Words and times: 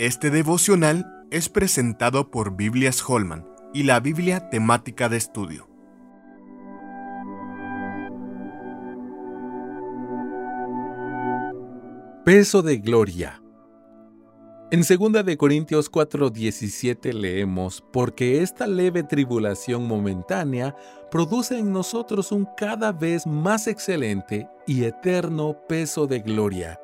Este 0.00 0.30
devocional 0.30 1.26
es 1.30 1.50
presentado 1.50 2.30
por 2.30 2.56
Biblias 2.56 3.04
Holman 3.06 3.46
y 3.74 3.82
la 3.82 4.00
Biblia 4.00 4.48
temática 4.48 5.10
de 5.10 5.18
estudio. 5.18 5.68
Peso 12.24 12.62
de 12.62 12.78
gloria. 12.78 13.42
En 14.70 14.80
2 14.80 15.22
de 15.22 15.36
Corintios 15.36 15.90
4:17 15.90 17.12
leemos, 17.12 17.84
porque 17.92 18.40
esta 18.40 18.66
leve 18.66 19.02
tribulación 19.02 19.86
momentánea 19.86 20.74
produce 21.10 21.58
en 21.58 21.74
nosotros 21.74 22.32
un 22.32 22.48
cada 22.56 22.92
vez 22.92 23.26
más 23.26 23.66
excelente 23.66 24.48
y 24.66 24.84
eterno 24.84 25.58
peso 25.68 26.06
de 26.06 26.20
gloria. 26.20 26.79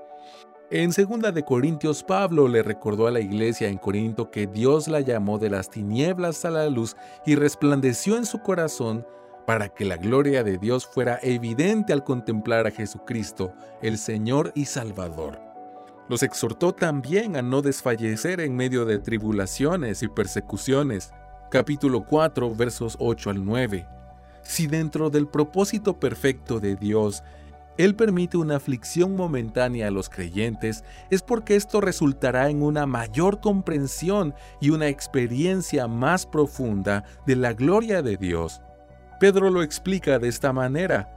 En 0.69 0.91
2 0.91 1.33
de 1.33 1.45
Corintios 1.45 2.03
Pablo 2.03 2.49
le 2.49 2.61
recordó 2.61 3.07
a 3.07 3.13
la 3.13 3.21
iglesia 3.21 3.69
en 3.69 3.79
Corinto 3.79 4.33
que 4.33 4.49
Dios 4.49 4.89
la 4.89 5.01
llamó 5.01 5.39
de 5.39 5.49
las 5.49 5.71
tinieblas 5.71 6.45
a 6.45 6.51
la 6.51 6.69
luz 6.69 6.97
y 7.25 7.37
resplandeció 7.37 8.17
en 8.17 8.27
su 8.27 8.41
corazón 8.41 9.07
para 9.47 9.69
que 9.69 9.85
la 9.85 9.97
gloria 9.97 10.43
de 10.43 10.59
Dios 10.59 10.85
fuera 10.85 11.21
evidente 11.23 11.93
al 11.93 12.03
contemplar 12.03 12.67
a 12.67 12.73
Jesucristo, 12.73 13.53
el 13.81 13.97
Señor 13.97 14.51
y 14.57 14.65
Salvador. 14.65 15.41
Los 16.09 16.25
exhortó 16.25 16.73
también 16.73 17.37
a 17.37 17.43
no 17.43 17.63
desfallecer 17.63 18.41
en 18.41 18.57
medio 18.57 18.85
de 18.85 18.99
tribulaciones 18.99 20.03
y 20.03 20.09
persecuciones. 20.09 21.13
Capítulo 21.49 22.05
4 22.05 22.53
versos 22.57 22.97
8 22.99 23.31
al 23.31 23.45
9. 23.45 23.87
Si 24.43 24.67
dentro 24.67 25.11
del 25.11 25.29
propósito 25.29 26.01
perfecto 26.01 26.59
de 26.59 26.75
Dios 26.75 27.23
él 27.79 27.95
permite 27.95 28.37
una 28.37 28.57
aflicción 28.57 29.17
momentánea 29.17 29.89
a 29.89 29.91
los 29.91 30.09
creyentes, 30.09 30.85
es 31.11 31.23
porque 31.23 31.57
esto 31.57 31.81
resultará 31.81 32.49
en 32.49 32.63
una 32.63 32.87
mayor 32.87 33.41
comprensión 33.41 34.35
y 34.61 34.71
una 34.71 34.89
experiencia 34.89 35.87
más 35.87 36.27
profunda 36.27 37.05
de 37.27 37.37
la 37.37 37.53
gloria 37.53 38.03
de 38.03 38.17
Dios. 38.17 38.63
Pedro 39.21 39.51
lo 39.51 39.63
explica 39.63 40.19
de 40.19 40.29
esta 40.29 40.53
manera. 40.53 41.13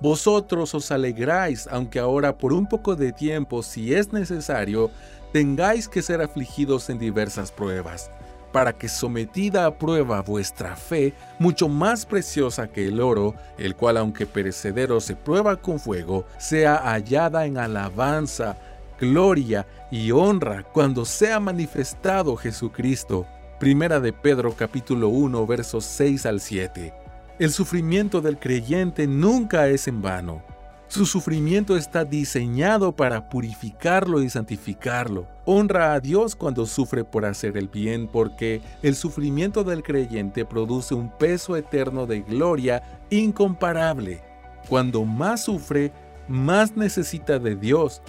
Vosotros 0.00 0.74
os 0.74 0.90
alegráis, 0.90 1.68
aunque 1.70 1.98
ahora 1.98 2.36
por 2.36 2.52
un 2.52 2.66
poco 2.66 2.96
de 2.96 3.12
tiempo, 3.12 3.62
si 3.62 3.94
es 3.94 4.12
necesario, 4.12 4.90
tengáis 5.32 5.88
que 5.88 6.02
ser 6.02 6.20
afligidos 6.20 6.90
en 6.90 6.98
diversas 6.98 7.50
pruebas, 7.50 8.10
para 8.54 8.72
que 8.72 8.88
sometida 8.88 9.66
a 9.66 9.76
prueba 9.76 10.22
vuestra 10.22 10.76
fe, 10.76 11.12
mucho 11.40 11.68
más 11.68 12.06
preciosa 12.06 12.68
que 12.68 12.86
el 12.86 13.00
oro, 13.00 13.34
el 13.58 13.74
cual 13.74 13.96
aunque 13.96 14.26
perecedero 14.26 15.00
se 15.00 15.16
prueba 15.16 15.56
con 15.56 15.80
fuego, 15.80 16.24
sea 16.38 16.76
hallada 16.76 17.46
en 17.46 17.58
alabanza, 17.58 18.56
gloria 19.00 19.66
y 19.90 20.12
honra 20.12 20.62
cuando 20.62 21.04
sea 21.04 21.40
manifestado 21.40 22.36
Jesucristo. 22.36 23.26
Primera 23.58 23.98
de 23.98 24.12
Pedro 24.12 24.54
capítulo 24.56 25.08
1 25.08 25.44
versos 25.48 25.84
6 25.86 26.24
al 26.24 26.40
7. 26.40 26.94
El 27.40 27.50
sufrimiento 27.50 28.20
del 28.20 28.38
creyente 28.38 29.08
nunca 29.08 29.66
es 29.66 29.88
en 29.88 30.00
vano. 30.00 30.53
Su 30.94 31.06
sufrimiento 31.06 31.76
está 31.76 32.04
diseñado 32.04 32.94
para 32.94 33.28
purificarlo 33.28 34.22
y 34.22 34.30
santificarlo. 34.30 35.26
Honra 35.44 35.92
a 35.92 35.98
Dios 35.98 36.36
cuando 36.36 36.66
sufre 36.66 37.02
por 37.02 37.24
hacer 37.24 37.56
el 37.56 37.66
bien 37.66 38.06
porque 38.06 38.62
el 38.80 38.94
sufrimiento 38.94 39.64
del 39.64 39.82
creyente 39.82 40.44
produce 40.44 40.94
un 40.94 41.10
peso 41.10 41.56
eterno 41.56 42.06
de 42.06 42.20
gloria 42.20 43.00
incomparable. 43.10 44.22
Cuando 44.68 45.04
más 45.04 45.46
sufre, 45.46 45.90
más 46.28 46.76
necesita 46.76 47.40
de 47.40 47.56
Dios. 47.56 48.00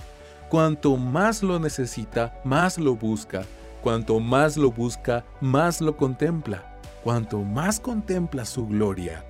Cuanto 0.48 0.96
más 0.96 1.42
lo 1.42 1.58
necesita, 1.58 2.40
más 2.44 2.78
lo 2.78 2.96
busca. 2.96 3.46
Cuanto 3.82 4.20
más 4.20 4.58
lo 4.58 4.72
busca, 4.72 5.26
más 5.42 5.82
lo 5.82 5.98
contempla. 5.98 6.78
Cuanto 7.04 7.40
más 7.42 7.80
contempla 7.80 8.46
su 8.46 8.68
gloria, 8.68 9.26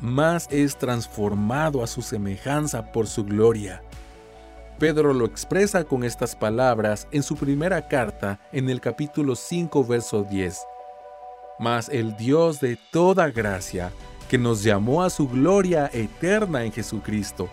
más 0.00 0.48
es 0.50 0.76
transformado 0.76 1.82
a 1.82 1.86
su 1.86 2.02
semejanza 2.02 2.92
por 2.92 3.06
su 3.06 3.24
gloria. 3.24 3.82
Pedro 4.78 5.12
lo 5.12 5.24
expresa 5.24 5.84
con 5.84 6.04
estas 6.04 6.36
palabras 6.36 7.08
en 7.10 7.22
su 7.22 7.36
primera 7.36 7.88
carta 7.88 8.40
en 8.52 8.70
el 8.70 8.80
capítulo 8.80 9.34
5, 9.34 9.84
verso 9.84 10.22
10. 10.22 10.58
Mas 11.58 11.88
el 11.88 12.16
Dios 12.16 12.60
de 12.60 12.78
toda 12.92 13.30
gracia, 13.30 13.90
que 14.28 14.38
nos 14.38 14.62
llamó 14.62 15.02
a 15.02 15.10
su 15.10 15.28
gloria 15.28 15.90
eterna 15.92 16.64
en 16.64 16.72
Jesucristo, 16.72 17.48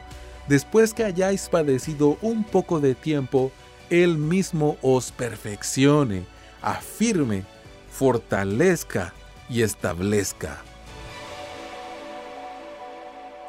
después 0.48 0.94
que 0.94 1.04
hayáis 1.04 1.50
padecido 1.50 2.18
un 2.22 2.44
poco 2.44 2.80
de 2.80 2.94
tiempo, 2.94 3.52
Él 3.90 4.18
mismo 4.18 4.78
os 4.84 5.12
perfeccione, 5.12 6.26
afirme, 6.62 7.44
fortalezca, 7.90 9.14
y 9.50 9.62
establezca. 9.62 10.64